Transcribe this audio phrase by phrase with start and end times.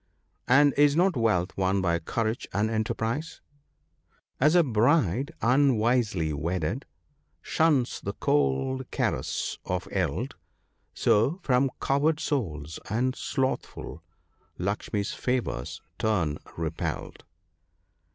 [0.47, 3.39] "And is not wealth won by courage and enterprise?—
[4.11, 6.87] *' As a bride, unwisely wedded,
[7.43, 10.35] shuns the cold caress of eld,
[10.95, 14.01] So, from coward souls and slothful,
[14.57, 17.23] Lakshmi's favours turn repelled."